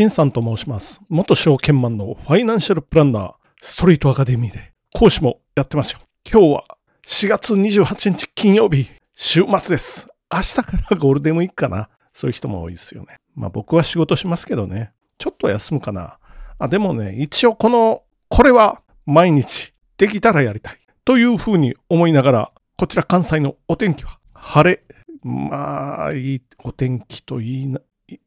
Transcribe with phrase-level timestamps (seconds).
[0.00, 1.02] 新さんと申します。
[1.10, 5.98] 元証券マンのファイナンシャルプランナー、ストリートアカデミーで講師もやってますよ。
[6.24, 6.64] 今日は
[7.06, 10.08] 4月28日金曜日、週末です。
[10.32, 11.90] 明日からゴールデンウィークかな。
[12.14, 13.16] そういう人も多いですよね。
[13.34, 14.92] まあ僕は仕事しますけどね。
[15.18, 16.18] ちょっと休むかな。
[16.58, 20.78] あ、でもね、一応この、これは毎日できたらやりたい。
[21.04, 24.82] というふうに思いながら、こちら関西のお天気は晴れ。
[25.22, 27.80] まあ、いいお天気と言いな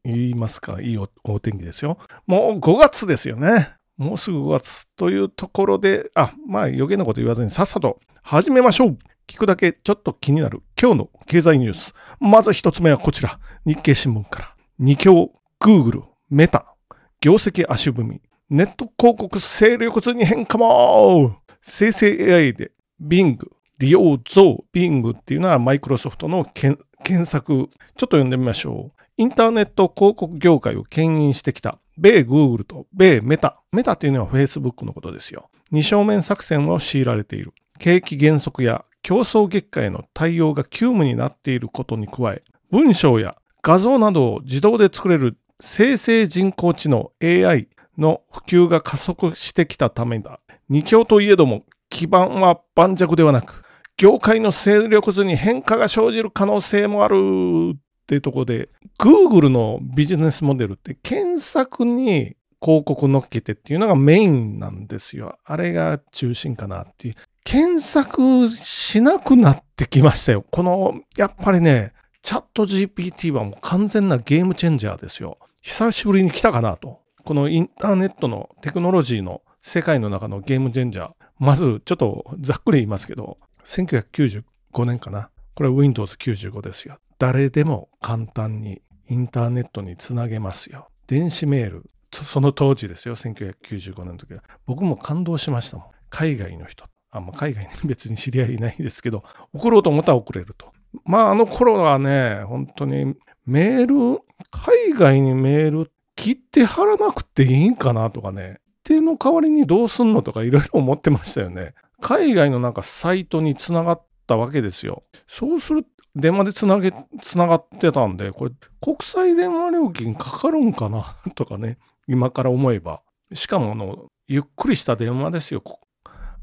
[0.03, 1.97] 言いますか、いいおお天気ですよ。
[2.27, 3.75] もう5月ですよね。
[3.97, 8.97] もうすぐ5月というところで、あ、まあ余計なこと言わずにさっさと始めましょう。
[9.27, 11.93] 聞くだけちょっと気になる今日の経済ニュース。
[12.19, 13.39] まず一つ目はこちら。
[13.65, 14.55] 日経新聞から。
[14.79, 16.75] 二強、Google、メタ、
[17.21, 23.37] 業績足踏み、ネット広告勢力図に変化も生成 AI で Bing、
[23.79, 26.77] 利用増 Bing っていうのはマイクロソフトの検
[27.25, 27.53] 索。
[27.53, 29.02] ちょっと読んでみましょう。
[29.15, 33.61] インターネット広告業界を牽引してきた米 Google と米メタ。
[33.71, 35.49] メタっていうのは Facebook のことですよ。
[35.71, 37.53] 二正面作戦を強いられている。
[37.77, 47.67] 景気減速や競争激化への対応が急務になっていることに加え、文章や画像などを自動で作れる生成人工知能 AI
[47.97, 50.39] の普及が加速してきたためだ。
[50.69, 53.63] 二強といえども基盤は盤石ではなく、
[53.97, 65.37] 業界の勢力図に変化が生じる可能性もあるっていうところで、Google のビジネスモデルって検索に広告乗っけてっていうのがメインなんですよ。
[65.45, 67.15] あれが中心かなっていう。
[67.45, 70.45] 検索しなくなってきましたよ。
[70.49, 75.37] この、やっぱりね、チャット GPT はもう完全なゲームチェンジャーですよ。
[75.61, 77.01] 久しぶりに来たかなと。
[77.25, 81.11] このインターネットのテクノロジーの世界の中のゲームチェンジャー。
[81.39, 84.43] まず、ちょっとざっくり言いますけど、1995
[84.85, 85.29] 年かな。
[85.55, 86.97] これ Windows 95ですよ。
[87.17, 90.89] 誰でも簡単にインターネットにつなげますよ。
[91.07, 91.89] 電子メール。
[92.11, 93.15] その当時ですよ。
[93.15, 94.43] 1995年の時は。
[94.65, 95.85] 僕も感動しましたもん。
[96.09, 96.85] 海外の人。
[97.11, 99.23] あま、海外に 別に知り合いいないですけど、
[99.53, 100.71] 送ろうと思ったら送れると。
[101.05, 103.15] まあ、あの頃はね、本当に
[103.45, 104.21] メール、
[104.51, 111.73] 海外にメール切って貼らなくていいんかなとかね、手の代わりにどうすんのとかいろいろ思ってましたよね。
[111.99, 114.01] 海外のなんかサイトにつながっ
[114.33, 115.03] たわけですよ。
[115.27, 115.85] そうする
[116.15, 118.51] 電話でつなげ、つながってたんで、これ
[118.81, 121.15] 国際電話料金かかるんかな？
[121.35, 121.77] とかね、
[122.07, 123.01] 今から思えば。
[123.33, 125.63] しかもあの、ゆっくりした電話ですよ。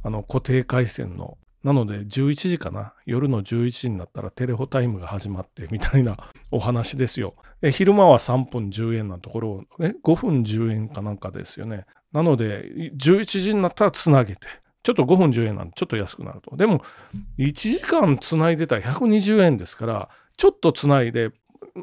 [0.02, 1.36] あの固定回線の。
[1.62, 2.94] なので11時かな？
[3.04, 6.16] 夜の11時になったらテレホタイムが始まってみたいな
[6.50, 7.34] お話ですよ。
[7.60, 11.84] で昼間は3分10円なところを、え5分10円かなんかですよね。
[12.12, 14.48] なので11時になったらつなげて。
[14.82, 16.56] ちょっと5分10円なんでちょっと安くなると。
[16.56, 16.82] でも
[17.38, 21.30] 1時間つないでたら120円ですから、ちょっとつないで、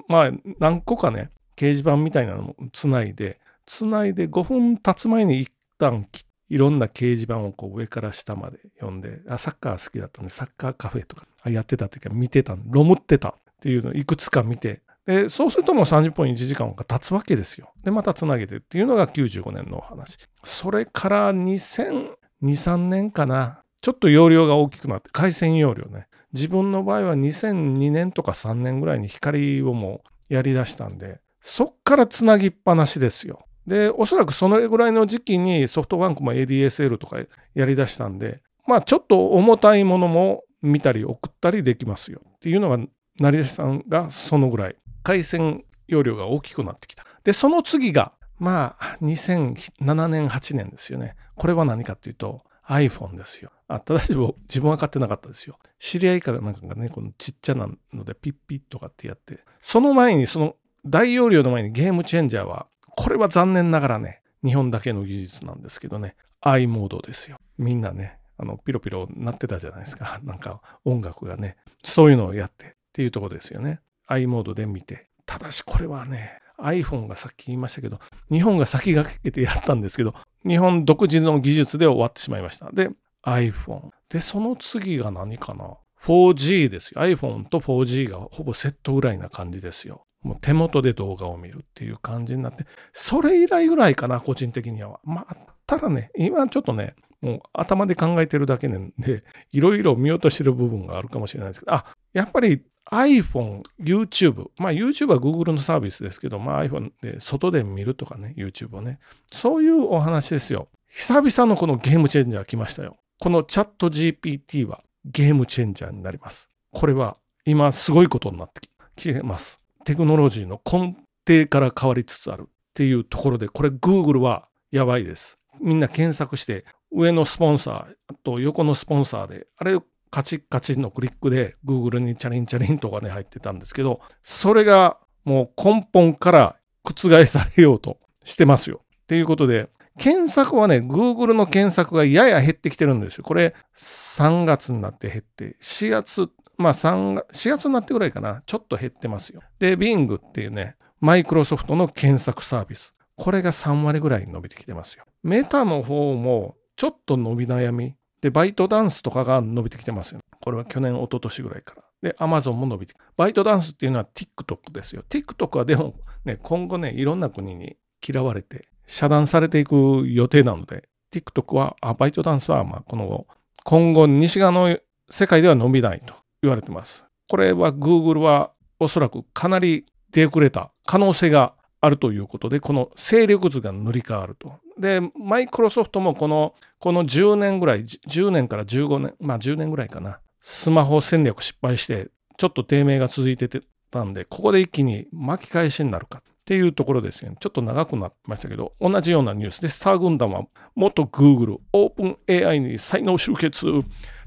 [0.08, 17.74] まあ何個かね、掲示板みたいなのもつないで、つないで5分経つ前に一旦切って、いろんな掲示板をこう上から下まで読んで、あ、サッカー好きだったんで、サッカーカフェとかやってたっていうか見てた、ロムってたっていうのをいくつか見て、で、そうするともう30分1時間が経つわけですよ。
[17.84, 20.18] で、またつなげてっていうのが95年のお話。
[20.44, 22.12] それから2000
[22.44, 23.64] 2、3年かな。
[23.82, 26.08] ちょっと容量が大きくなって、回線容量ね。
[26.34, 33.46] 自分の場合は2002年とか3年ぐらいに光をもうやりだしたんで、そっからつなぎっぱなしですよ。
[33.66, 37.18] で、おそらくそのぐらいの時期にソフトバンクも ADSL とか
[37.54, 42.80] やりだしたんで、まあちょっと重たいものも見たり送ったりできますよっていうのが、
[43.20, 47.06] 成田さんがそのぐらい、回線容量が大きくなってきた。
[47.24, 51.16] で、その次が、まあ2007年、8年ですよね。
[51.36, 53.52] これは何かっていうと iPhone ですよ。
[53.68, 54.14] あただし
[54.48, 55.58] 自分は買ってなかったですよ。
[55.80, 60.56] 知り合いからなんかがね、このちっちゃなのでピッピッとかってやって、その前にその
[60.86, 67.38] 大容量の前にゲームチェンジャーはこれは残念ながらね、日本だけの技術なんですけどね、i モードですよ。
[67.58, 70.20] みんなね、あの、ピロピロなってたじゃないですか。
[70.24, 73.82] なんか音楽がね、そういうのをやってっていうとこですよね。
[74.08, 75.10] i モードで見て。
[75.26, 78.00] ただしこれはね、iPhone がさっき言いましたけど、
[78.32, 80.14] 日本が先駆けてやったんですけど、
[80.46, 82.72] 日本独自の技術で終わってしまいました。
[82.72, 82.90] で、
[83.24, 83.90] iPhone。
[84.10, 87.02] で、その次が何かな ?4G ですよ。
[87.02, 90.06] iPhone と 4G がほぼセットぐらいな感じですよ。
[90.24, 95.00] もう手元で動画を見るっていう感じになって、それ以来ぐらいかな、個人的には。
[95.04, 109.00] まあ、ただね、今ちょっとね、もう頭で考えてるだけなんで、いろいろ見落としてる部分があるかもしれないですけど、あ、やっぱり iPhone、YouTube、まあ YouTube は Google のサービスですけど、まあ iPhone で外で見るとかね、YouTube をね、
[109.32, 110.68] そういうお話ですよ。
[110.90, 112.98] 久々のこのゲームチェンジャー来ましたよ。
[113.20, 116.52] このチャット GPT はゲームチェンジャーになります。
[116.72, 118.62] これは今すごいことになって
[118.96, 119.62] きてます。
[119.86, 120.96] テクノロジーの根
[121.28, 125.40] 底から変わりつつあるっていうところで、これ Google はやばいです。
[125.60, 129.80] みんな検索して、上のスポンサーと横のスポンサーで、あれ
[130.18, 138.82] カチッカチッのクリックで Google にチャリンチャリンとかね入ってたんですけど、それがもう根本から覆されようとしてますよ。
[139.06, 139.70] ということで、
[140.00, 143.26] 検索はね、Google の検索がやや減ってきてるんですよ。
[143.26, 149.44] これ3月になって減って、4月、まあ3 4月になってぐらいかな、ちょっと減ってますよ。
[149.60, 152.96] で、Bing っていうね、マイクロソフトの検索サービス。
[153.18, 155.04] これが3割ぐらい伸びてきてますよ。
[155.22, 157.97] メタの方もちょっと伸び悩み。
[158.22, 160.22] で、バイトダンスとかが伸びてきてますよ。
[160.42, 161.84] これは去年、一昨年ぐらいから。
[162.02, 165.04] で、アマゾンも伸びてバイトダンスっていうのは TikTok ですよ。
[165.10, 167.78] TikTok はでもね、今後ね、いろんな国に
[168.08, 173.28] 嫌われて、遮断されていく予定なので、TikTok は、あバイトダンスは、まあ、この、
[173.64, 174.78] 今後、西側の
[175.10, 177.06] 世界では伸びないと言われてます。
[177.30, 184.54] これは Google はおそらくかなり出遅れた可能性があるということで、この勢力図が塗り替わると。
[184.80, 193.50] で、マイクロソフトもこの、この10年ぐらい、10年から15年、まあ10年ぐらいかな、スマホ戦略失敗して、ちょっと低迷が続いて
[193.90, 197.38] たんで、ここで一気に巻き返しになるかっていうところですよね。
[197.40, 199.60] ちょっと長くなってましたけど、同じようなニュース。
[199.60, 200.46] で、スター軍団は
[200.76, 203.66] 元 Google、オープン AI に才能集結、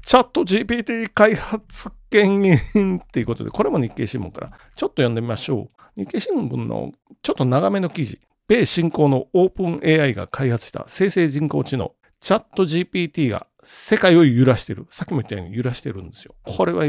[0.03, 4.51] チャット GPT 開発権限っていうことで、これも日経新聞から。
[4.75, 6.01] ちょっと読んでみましょう。
[6.01, 8.19] 日経新聞のちょっと長めの記事、
[8.51, 14.87] 米新興のオープン AI が開発した生成人工知能、チャット GPT が世界を揺らしてる。
[14.89, 16.35] さっきも言ったように揺らしてるんですよ。
[16.43, 16.83] これは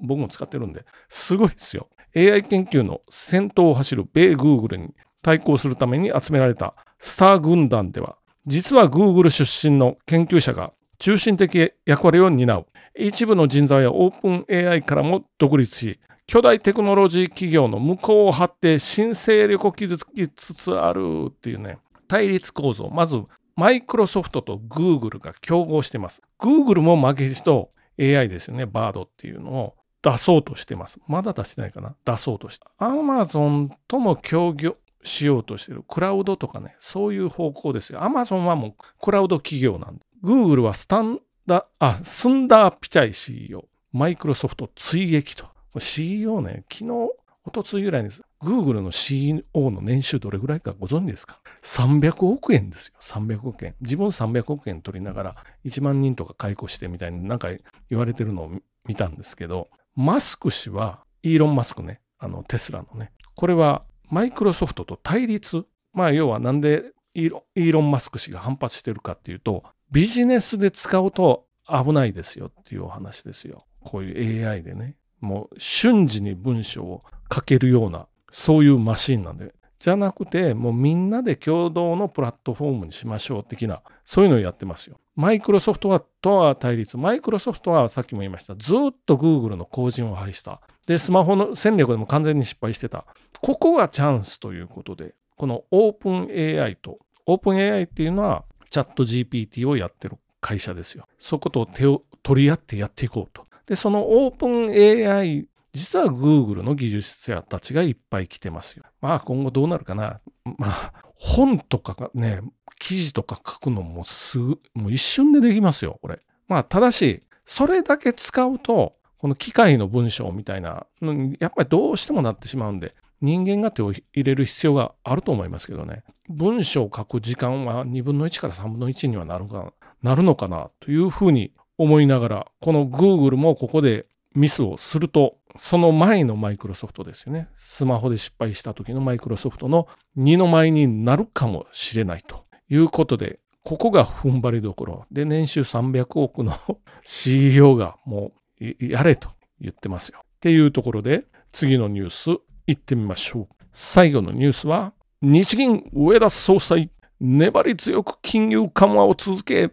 [0.00, 1.88] 僕も使ってるんで、すごいですよ。
[2.14, 8.16] AI 研究の先頭を走る米 Google に対抗するために集められたスター軍団では、
[8.46, 12.66] 実は Google 出身の研究者が中心的役割を担う。
[12.96, 15.98] 一部の人材はオープン AI からも独立し、
[16.30, 22.88] 巨大テクノロジー企業の向こうを張って新勢力を築きつつあるっていうね、対立構造。
[22.88, 23.20] まず、
[23.56, 26.22] マイクロソフトとグーグルが競合してます。
[26.38, 31.00] グーグルも負けじと AI ですよね、バードっていうのを出そうとしてます。
[31.08, 32.66] まだ出してないかな出そうとして。
[32.78, 35.82] アマゾンとも協業しようとしてる。
[35.82, 38.04] クラウドとかね、そういう方向ですよ。
[38.04, 40.06] アマゾンはもうクラウド企業なんで。
[40.22, 43.64] グーグルはスタンダ、あ、スンダーピチャイ CEO。
[43.92, 45.46] マイクロソフト追撃と。
[45.78, 47.10] CEO ね、昨日、
[47.44, 48.22] おとついぐらいです。
[48.42, 52.94] Google の CEO の年収どれぐらいかご存知ですか ?300 億円ですよ。
[53.00, 53.74] 300億円。
[53.80, 57.48] 自分300億円取りながら1万人とか解雇してみたいになんか
[57.88, 58.50] 言われてるのを
[58.86, 65.64] 見たんですけど、マスク氏は、イーロン・マスクね、あのテスラのね、これはマイクロソフトと対立。
[65.92, 73.66] まあ要はなんでイーロン・マスク氏が反発してるかっていうと、ビジネスで使うと危ないですよっていうお話ですよ。
[73.80, 74.96] こういう AI でね。
[75.20, 79.54] もう瞬時に文章を書けるような、そういうマシンなんで。
[79.78, 85.00] じゃなくて、もうみんなで共同のプラットフォームにしましょう的な、そういうのをやってますよ。
[85.16, 86.98] マイクロソフトはとは対立。
[86.98, 88.54] マイクロソフトはさっきも言いました。
[88.56, 88.76] ずっ
[89.06, 90.60] と Google の後陣を排した。
[90.86, 93.06] で、スマホの戦略でも完全に失敗してた。
[93.40, 101.06] ここがチャンスということで、このオープン AI と、オープン AI っていうのはチャット GPT をやってる会社ですよ。
[101.18, 103.46] そこと手を取り合ってやっていこうと。
[103.66, 108.84] で、そのオープン AI、実は Google の技術者たちがいっぱい来てますよ。
[109.00, 110.20] まあ今後どうなるかな。
[110.44, 112.40] まあ本とかね、
[112.78, 116.20] 記事とか書くのもすぐ、もう一瞬でできますよ、これ。
[116.48, 126.04] まあただし、それだけ使うと、この機械の文章みたいなのに、やっぱりどうしてもなってしまうんで、人間が手を入れる必要があると思いますけどね。
[126.28, 137.48] 文章を書く時間は2分の1から3分の1にはなるかなるのかなというふうに思いながら、この Google もここでミスをすると、その前のマイクロソフトですよね。
[137.56, 145.06] スマホで失敗した時のマイクロソフトの2の前になるかもしれないということで、ここが踏ん張りどころ。
[145.10, 146.54] で、年収300億の
[147.02, 150.20] CEO がもうやれと言ってますよ。
[150.22, 152.28] っていうところで、次のニュース
[152.66, 153.54] 行ってみましょう。
[153.72, 159.70] 最後のニュースは、日銀上田総裁、粘り強く金融緩和を続け、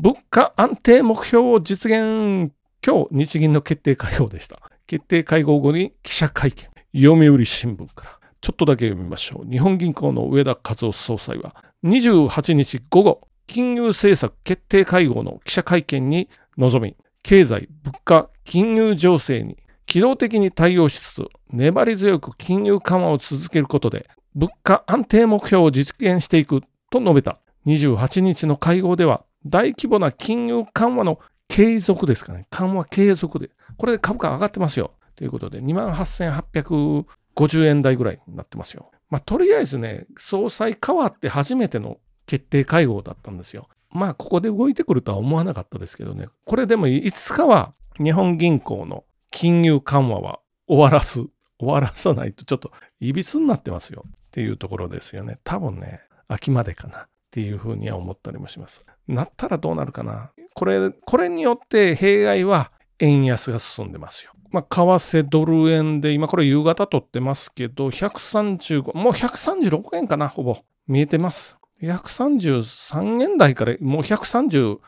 [0.00, 2.52] 物価安定目標を実現。
[2.86, 4.60] 今日、日銀の決定会合でした。
[4.86, 6.68] 決定会合後に記者会見。
[6.94, 8.18] 読売新聞から。
[8.40, 9.50] ちょっとだけ読みましょう。
[9.50, 27.40] 日本銀行の上田和夫総裁は、28日午後、金融政策決定会合の記者会見に臨み、経済、物価、金融情勢に機動的に対応しつつ、粘り強く金融緩和を続けることで、物価安定目標を実現していくと述べた。
[27.66, 32.46] 28日の会合では、大規模な金融緩和の継続ですかね。
[32.50, 33.50] 緩和継続で。
[33.76, 34.92] これで株価上がってますよ。
[35.16, 38.90] ということで、28,850円台ぐらいになってますよ。
[39.10, 43.68] まあ、とりあえずね、総裁変わって初めての決定会合だったんですよ。
[43.90, 46.28] まあ、ここで動いてくるとは思わなかったですけどね。
[46.44, 51.24] これでもいつかは日本銀行の金融緩和は終わらす。
[51.58, 55.38] 終わらさないとちょっといびつになってますよっていうところですよね。
[55.42, 58.84] 多分ね、秋までかなっていうふうには思ったりもします。
[59.06, 60.30] なったらどうなるかな。
[60.54, 64.32] これ、これによって弊害は円安が進んでますよ。
[64.50, 70.56] まあ、為替ドル円で、今これ夕方取ってますけど、135、もう136円かな、ほぼ。
[70.86, 71.58] 見えてます。
[71.82, 74.80] 133円台からもう136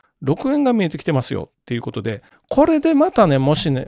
[0.51, 3.87] 円が見えてきてますよっていうことで、これでまたね、もしね、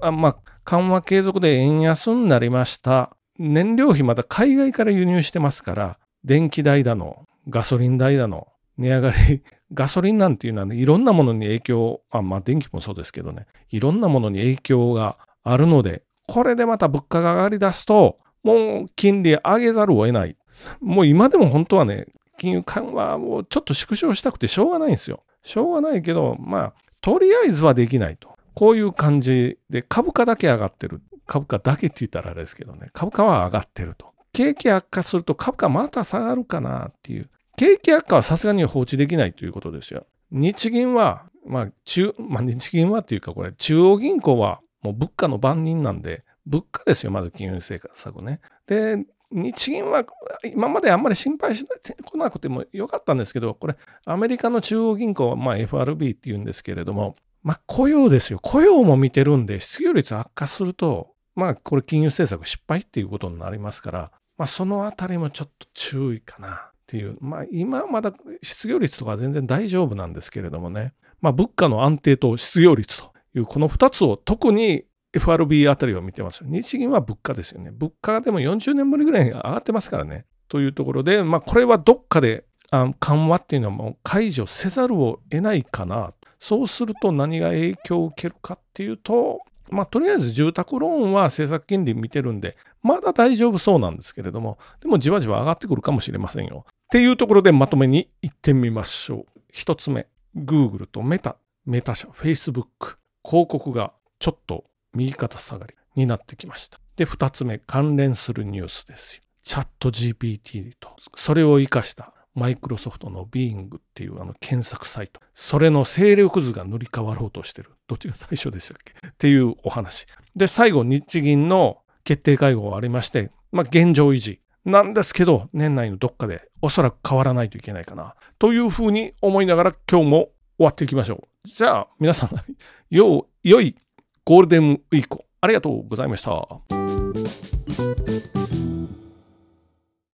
[0.00, 3.14] あまあ、緩和継続で円安になりました。
[3.38, 9.42] 燃料費また海外から輸入してますから、電気代だの、ガソリン代だの、値上がり、
[9.74, 20.36] ガソリンなんていうのはね、いろんなものに影響、あまあ電気もそうですけどね、いろんなものに影響があるので、これでまた物価が上がり出すと、もう金利上げざるを得ない。
[20.80, 22.06] もう今でも本当はね、
[22.38, 25.22] 金融緩和をちょっと縮小したくてしょうがないんですよ。
[25.42, 28.30] しょうがないけど、まあ、とりあえずはできないと。
[28.54, 31.02] こういう感じで株価だけ上がってる。
[31.26, 34.06] 株価だけって言ったらあれですけどね、株価は上がってると。
[34.32, 37.30] 景気悪化すると株価また下がるかなっていう。
[37.60, 40.06] 景気悪化はさすがに放置できないということですよ。
[40.30, 48.40] 日銀は、まあ中、まあ、日銀はっていうかこれ、中央銀行はもう物価の番人なんで、物価ですよ、まず金融政策ね。
[48.66, 50.06] で、日銀は
[50.42, 53.76] 今まであんまり心配してこなくてもよかったんですけど、これ、
[54.06, 58.38] アメリカの中央銀行は、まあ、FRB っていうんですけれども、まあ、雇用ですよ。
[58.40, 67.16] 雇用も見てるんで、失業率悪化すると、まあ、これ金融政策失敗っていうことになりますから、まあ、そのあたりもちょっと注意かなっていう。
[67.20, 70.92] まあ、今まだ失業率とか全然大丈夫なんですけれどもね。
[71.20, 76.42] まあ、物価の安定と失業率という、この2つを特に FRB あたりを見てます。
[76.44, 77.70] 日銀は物価ですよね。
[77.70, 80.26] 物価でも40年ぶりぐらいに上がってますからね。
[80.48, 96.64] というところで、まあ、これはどっかで緩和っていうのはもう解除せざるを得ないかなそうすると何が影響を受けるかっていうと、まあ、とりあえず住宅ローンは政策金利見てるんで、まだ大丈夫そうなんですけれども、でもじわじわ上がってくるかもしれませんよ。
[96.90, 99.40] っていうところでまとめに行ってみましょう。
[99.52, 106.80] 一つ目、Google とメタ、メタ社、Facebook、広告がちょっと右肩下がりになってきました。
[106.96, 109.22] で、二つ目、関連するニュースですよ。
[109.44, 115.20] チャット GPT と、それを活かしたマイクロソフトの Bing っていうあの検索サイト。
[115.32, 117.70] それの勢力図が塗り替わろうとしてる。
[117.86, 118.94] どっちが最初でしたっけ？
[119.06, 120.08] っていうお話。
[120.34, 128.14] で、最後、日銀の決定会合がありまして、まあ、現状維持なんですけど、年内のどっかでおそらく変わらないといけないかな。
[128.38, 131.48] というふうに思いながら今日も終わっていきましょう。
[131.48, 132.30] じゃあ、皆さん、
[132.94, 133.76] よう、良い
[134.24, 136.30] ゴールデンウィークありがとうございました。